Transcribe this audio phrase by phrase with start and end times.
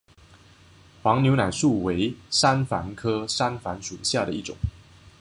[1.03, 4.57] 黄牛奶树为山矾科山矾属下的一个种。